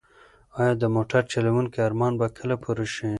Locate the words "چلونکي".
1.33-1.77